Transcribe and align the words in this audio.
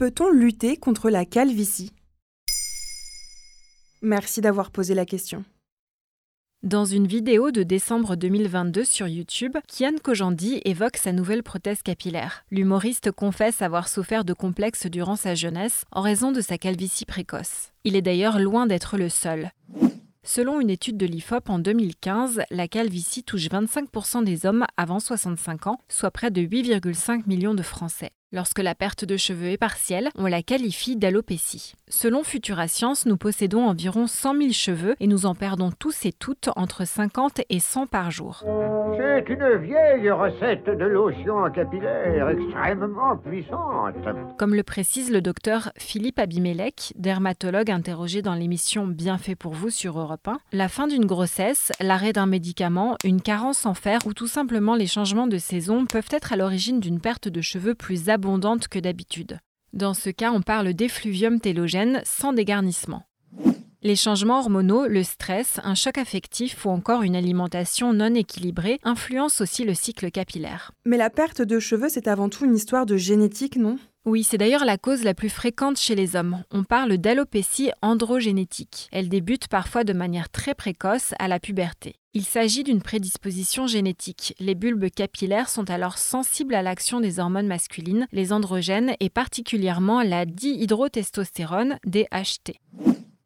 peut-on 0.00 0.30
lutter 0.30 0.78
contre 0.78 1.10
la 1.10 1.26
calvitie? 1.26 1.92
Merci 4.00 4.40
d'avoir 4.40 4.70
posé 4.70 4.94
la 4.94 5.04
question. 5.04 5.44
Dans 6.62 6.86
une 6.86 7.06
vidéo 7.06 7.50
de 7.50 7.62
décembre 7.62 8.16
2022 8.16 8.82
sur 8.84 9.06
YouTube, 9.08 9.58
Kian 9.68 9.96
Kojandi 10.02 10.62
évoque 10.64 10.96
sa 10.96 11.12
nouvelle 11.12 11.42
prothèse 11.42 11.82
capillaire. 11.82 12.46
L'humoriste 12.50 13.12
confesse 13.12 13.60
avoir 13.60 13.88
souffert 13.88 14.24
de 14.24 14.32
complexes 14.32 14.86
durant 14.86 15.16
sa 15.16 15.34
jeunesse 15.34 15.84
en 15.92 16.00
raison 16.00 16.32
de 16.32 16.40
sa 16.40 16.56
calvitie 16.56 17.04
précoce. 17.04 17.70
Il 17.84 17.94
est 17.94 18.00
d'ailleurs 18.00 18.38
loin 18.38 18.66
d'être 18.66 18.96
le 18.96 19.10
seul. 19.10 19.50
Selon 20.22 20.62
une 20.62 20.70
étude 20.70 20.96
de 20.96 21.04
l'IFOP 21.04 21.50
en 21.50 21.58
2015, 21.58 22.40
la 22.50 22.68
calvitie 22.68 23.22
touche 23.22 23.50
25% 23.50 24.24
des 24.24 24.46
hommes 24.46 24.64
avant 24.78 24.98
65 24.98 25.66
ans, 25.66 25.78
soit 25.90 26.10
près 26.10 26.30
de 26.30 26.40
8,5 26.40 27.24
millions 27.26 27.54
de 27.54 27.62
Français. 27.62 28.12
Lorsque 28.32 28.60
la 28.60 28.76
perte 28.76 29.04
de 29.04 29.16
cheveux 29.16 29.48
est 29.48 29.58
partielle, 29.58 30.08
on 30.14 30.26
la 30.26 30.40
qualifie 30.40 30.94
d'alopécie. 30.94 31.74
Selon 31.88 32.22
Futura 32.22 32.68
Science, 32.68 33.04
nous 33.04 33.16
possédons 33.16 33.64
environ 33.64 34.06
100 34.06 34.36
000 34.36 34.52
cheveux 34.52 34.94
et 35.00 35.08
nous 35.08 35.26
en 35.26 35.34
perdons 35.34 35.72
tous 35.76 36.06
et 36.06 36.12
toutes 36.12 36.48
entre 36.54 36.86
50 36.86 37.40
et 37.48 37.58
100 37.58 37.88
par 37.88 38.12
jour. 38.12 38.44
C'est 38.96 39.28
une 39.28 39.56
vieille 39.56 40.08
recette 40.12 40.66
de 40.66 40.84
lotion 40.84 41.50
capillaire 41.50 42.28
extrêmement 42.28 43.16
puissante. 43.16 43.96
Comme 44.38 44.54
le 44.54 44.62
précise 44.62 45.10
le 45.10 45.22
docteur 45.22 45.72
Philippe 45.76 46.20
Abimelech, 46.20 46.92
dermatologue 46.94 47.72
interrogé 47.72 48.22
dans 48.22 48.34
l'émission 48.34 48.86
Bien 48.86 49.18
fait 49.18 49.34
pour 49.34 49.54
vous 49.54 49.70
sur 49.70 49.98
Europe 49.98 50.28
1, 50.28 50.38
la 50.52 50.68
fin 50.68 50.86
d'une 50.86 51.04
grossesse, 51.04 51.72
l'arrêt 51.80 52.12
d'un 52.12 52.26
médicament, 52.26 52.94
une 53.02 53.22
carence 53.22 53.66
en 53.66 53.74
fer 53.74 53.98
ou 54.06 54.14
tout 54.14 54.28
simplement 54.28 54.76
les 54.76 54.86
changements 54.86 55.26
de 55.26 55.38
saison 55.38 55.84
peuvent 55.86 56.06
être 56.12 56.32
à 56.32 56.36
l'origine 56.36 56.78
d'une 56.78 57.00
perte 57.00 57.26
de 57.26 57.40
cheveux 57.40 57.74
plus 57.74 58.08
abondante 58.08 58.19
que 58.68 58.78
d'habitude. 58.78 59.38
Dans 59.72 59.94
ce 59.94 60.10
cas, 60.10 60.32
on 60.32 60.42
parle 60.42 60.74
d'effluvium 60.74 61.40
télogène 61.40 62.02
sans 62.04 62.32
dégarnissement. 62.32 63.04
Les 63.82 63.96
changements 63.96 64.40
hormonaux, 64.40 64.86
le 64.86 65.02
stress, 65.02 65.58
un 65.64 65.74
choc 65.74 65.96
affectif 65.96 66.66
ou 66.66 66.68
encore 66.68 67.02
une 67.02 67.16
alimentation 67.16 67.94
non 67.94 68.14
équilibrée 68.14 68.78
influencent 68.84 69.42
aussi 69.42 69.64
le 69.64 69.72
cycle 69.72 70.10
capillaire. 70.10 70.72
Mais 70.84 70.98
la 70.98 71.08
perte 71.08 71.40
de 71.40 71.58
cheveux, 71.58 71.88
c'est 71.88 72.06
avant 72.06 72.28
tout 72.28 72.44
une 72.44 72.54
histoire 72.54 72.84
de 72.84 72.98
génétique, 72.98 73.56
non? 73.56 73.78
Oui, 74.06 74.24
c'est 74.24 74.38
d'ailleurs 74.38 74.64
la 74.64 74.78
cause 74.78 75.04
la 75.04 75.12
plus 75.12 75.28
fréquente 75.28 75.78
chez 75.78 75.94
les 75.94 76.16
hommes. 76.16 76.42
On 76.50 76.64
parle 76.64 76.96
d'alopécie 76.96 77.70
androgénétique. 77.82 78.88
Elle 78.92 79.10
débute 79.10 79.48
parfois 79.48 79.84
de 79.84 79.92
manière 79.92 80.30
très 80.30 80.54
précoce 80.54 81.12
à 81.18 81.28
la 81.28 81.38
puberté. 81.38 81.96
Il 82.14 82.24
s'agit 82.24 82.64
d'une 82.64 82.80
prédisposition 82.80 83.66
génétique. 83.66 84.34
Les 84.40 84.54
bulbes 84.54 84.88
capillaires 84.88 85.50
sont 85.50 85.70
alors 85.70 85.98
sensibles 85.98 86.54
à 86.54 86.62
l'action 86.62 87.00
des 87.00 87.20
hormones 87.20 87.46
masculines, 87.46 88.06
les 88.10 88.32
androgènes 88.32 88.94
et 89.00 89.10
particulièrement 89.10 90.02
la 90.02 90.24
dihydrotestostérone, 90.24 91.78
DHT. 91.84 92.58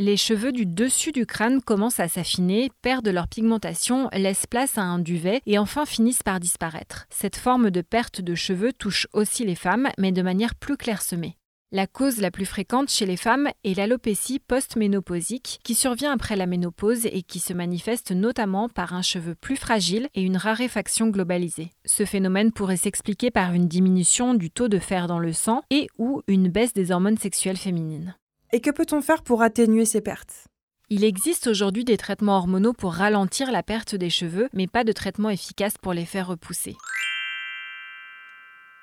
Les 0.00 0.16
cheveux 0.16 0.52
du 0.52 0.64
dessus 0.64 1.10
du 1.10 1.26
crâne 1.26 1.60
commencent 1.60 1.98
à 1.98 2.06
s'affiner, 2.06 2.70
perdent 2.82 3.08
leur 3.08 3.26
pigmentation, 3.26 4.08
laissent 4.12 4.46
place 4.46 4.78
à 4.78 4.82
un 4.82 5.00
duvet 5.00 5.40
et 5.44 5.58
enfin 5.58 5.86
finissent 5.86 6.22
par 6.22 6.38
disparaître. 6.38 7.06
Cette 7.10 7.34
forme 7.34 7.72
de 7.72 7.80
perte 7.80 8.20
de 8.20 8.36
cheveux 8.36 8.72
touche 8.72 9.08
aussi 9.12 9.44
les 9.44 9.56
femmes, 9.56 9.88
mais 9.98 10.12
de 10.12 10.22
manière 10.22 10.54
plus 10.54 10.76
clairsemée. 10.76 11.36
La 11.72 11.88
cause 11.88 12.20
la 12.20 12.30
plus 12.30 12.46
fréquente 12.46 12.90
chez 12.90 13.06
les 13.06 13.16
femmes 13.16 13.48
est 13.64 13.76
l'alopécie 13.76 14.38
post-ménopausique 14.38 15.58
qui 15.64 15.74
survient 15.74 16.12
après 16.12 16.36
la 16.36 16.46
ménopause 16.46 17.06
et 17.06 17.22
qui 17.22 17.40
se 17.40 17.52
manifeste 17.52 18.12
notamment 18.12 18.68
par 18.68 18.94
un 18.94 19.02
cheveu 19.02 19.34
plus 19.34 19.56
fragile 19.56 20.08
et 20.14 20.22
une 20.22 20.36
raréfaction 20.36 21.08
globalisée. 21.08 21.72
Ce 21.84 22.04
phénomène 22.04 22.52
pourrait 22.52 22.76
s'expliquer 22.76 23.32
par 23.32 23.52
une 23.52 23.66
diminution 23.66 24.34
du 24.34 24.52
taux 24.52 24.68
de 24.68 24.78
fer 24.78 25.08
dans 25.08 25.18
le 25.18 25.32
sang 25.32 25.62
et 25.70 25.88
ou 25.98 26.22
une 26.28 26.48
baisse 26.48 26.72
des 26.72 26.92
hormones 26.92 27.18
sexuelles 27.18 27.56
féminines. 27.56 28.14
Et 28.50 28.60
que 28.60 28.70
peut-on 28.70 29.02
faire 29.02 29.22
pour 29.22 29.42
atténuer 29.42 29.84
ces 29.84 30.00
pertes? 30.00 30.48
Il 30.88 31.04
existe 31.04 31.48
aujourd'hui 31.48 31.84
des 31.84 31.98
traitements 31.98 32.38
hormonaux 32.38 32.72
pour 32.72 32.94
ralentir 32.94 33.52
la 33.52 33.62
perte 33.62 33.94
des 33.94 34.08
cheveux, 34.08 34.48
mais 34.54 34.66
pas 34.66 34.84
de 34.84 34.92
traitement 34.92 35.28
efficace 35.28 35.74
pour 35.76 35.92
les 35.92 36.06
faire 36.06 36.28
repousser. 36.28 36.74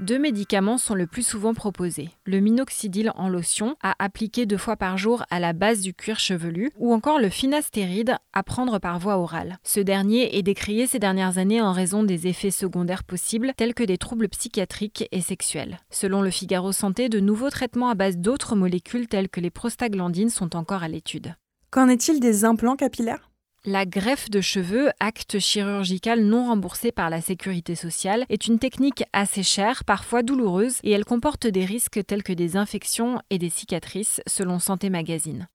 Deux 0.00 0.20
médicaments 0.20 0.78
sont 0.78 0.94
le 0.94 1.08
plus 1.08 1.26
souvent 1.26 1.54
proposés. 1.54 2.10
Le 2.24 2.38
minoxidil 2.38 3.10
en 3.16 3.28
lotion, 3.28 3.74
à 3.82 3.96
appliquer 3.98 4.46
deux 4.46 4.56
fois 4.56 4.76
par 4.76 4.96
jour 4.96 5.24
à 5.28 5.40
la 5.40 5.52
base 5.52 5.80
du 5.80 5.92
cuir 5.92 6.20
chevelu, 6.20 6.70
ou 6.78 6.92
encore 6.92 7.18
le 7.18 7.28
finastéride, 7.28 8.14
à 8.32 8.44
prendre 8.44 8.78
par 8.78 9.00
voie 9.00 9.18
orale. 9.18 9.58
Ce 9.64 9.80
dernier 9.80 10.38
est 10.38 10.44
décrié 10.44 10.86
ces 10.86 11.00
dernières 11.00 11.38
années 11.38 11.60
en 11.60 11.72
raison 11.72 12.04
des 12.04 12.28
effets 12.28 12.52
secondaires 12.52 13.02
possibles, 13.02 13.52
tels 13.56 13.74
que 13.74 13.82
des 13.82 13.98
troubles 13.98 14.28
psychiatriques 14.28 15.08
et 15.10 15.20
sexuels. 15.20 15.78
Selon 15.90 16.22
le 16.22 16.30
Figaro 16.30 16.70
Santé, 16.70 17.08
de 17.08 17.18
nouveaux 17.18 17.50
traitements 17.50 17.90
à 17.90 17.96
base 17.96 18.18
d'autres 18.18 18.54
molécules 18.54 19.08
telles 19.08 19.28
que 19.28 19.40
les 19.40 19.50
prostaglandines 19.50 20.30
sont 20.30 20.54
encore 20.54 20.84
à 20.84 20.88
l'étude. 20.88 21.34
Qu'en 21.72 21.88
est-il 21.88 22.20
des 22.20 22.44
implants 22.44 22.76
capillaires? 22.76 23.27
La 23.64 23.86
greffe 23.86 24.30
de 24.30 24.40
cheveux, 24.40 24.90
acte 25.00 25.38
chirurgical 25.38 26.22
non 26.22 26.46
remboursé 26.46 26.92
par 26.92 27.10
la 27.10 27.20
sécurité 27.20 27.74
sociale, 27.74 28.24
est 28.28 28.46
une 28.46 28.58
technique 28.58 29.04
assez 29.12 29.42
chère, 29.42 29.84
parfois 29.84 30.22
douloureuse, 30.22 30.78
et 30.84 30.90
elle 30.90 31.04
comporte 31.04 31.46
des 31.46 31.64
risques 31.64 32.04
tels 32.06 32.22
que 32.22 32.32
des 32.32 32.56
infections 32.56 33.20
et 33.30 33.38
des 33.38 33.50
cicatrices, 33.50 34.20
selon 34.26 34.58
Santé 34.58 34.90
Magazine. 34.90 35.48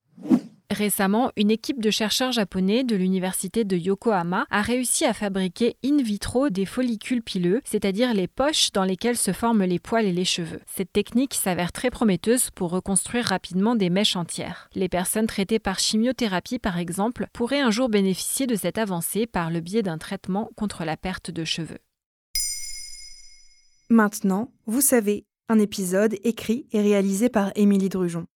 Récemment, 0.74 1.32
une 1.38 1.52
équipe 1.52 1.80
de 1.80 1.92
chercheurs 1.92 2.32
japonais 2.32 2.84
de 2.84 2.96
l'université 2.96 3.64
de 3.64 3.78
Yokohama 3.78 4.48
a 4.50 4.62
réussi 4.64 5.06
à 5.06 5.14
fabriquer 5.14 5.76
in 5.86 6.02
vitro 6.02 6.50
des 6.50 6.66
follicules 6.66 7.22
pileux, 7.22 7.62
c'est-à-dire 7.64 8.16
les 8.16 8.28
poches 8.28 8.72
dans 8.72 8.84
lesquelles 8.84 9.18
se 9.18 9.34
forment 9.34 9.66
les 9.66 9.78
poils 9.78 10.08
et 10.08 10.12
les 10.12 10.26
cheveux. 10.26 10.62
Cette 10.66 10.92
technique 10.92 11.36
s'avère 11.36 11.72
très 11.72 11.92
prometteuse 11.92 12.50
pour 12.50 12.72
reconstruire 12.72 13.26
rapidement 13.26 13.76
des 13.76 13.92
mèches 13.92 14.16
entières. 14.16 14.68
Les 14.74 14.90
personnes 14.90 15.28
traitées 15.28 15.60
par 15.60 15.78
chimiothérapie, 15.78 16.58
par 16.58 16.80
exemple, 16.80 17.28
pourraient 17.34 17.62
un 17.62 17.70
jour 17.70 17.88
bénéficier 17.88 18.48
de 18.48 18.56
cette 18.56 18.80
avancée 18.80 19.28
par 19.28 19.52
le 19.52 19.60
biais 19.60 19.84
d'un 19.84 20.00
traitement 20.00 20.50
contre 20.56 20.86
la 20.86 20.98
perte 20.98 21.30
de 21.30 21.44
cheveux. 21.44 21.80
Maintenant, 23.92 24.52
vous 24.66 24.82
savez, 24.82 25.28
un 25.50 25.60
épisode 25.60 26.16
écrit 26.24 26.66
et 26.72 26.82
réalisé 26.82 27.30
par 27.30 27.52
Émilie 27.56 27.90
Drujon. 27.90 28.26